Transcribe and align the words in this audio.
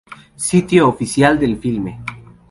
Sitio 0.35 0.87
oficial 0.89 1.37
del 1.37 1.57
filme 1.59 1.99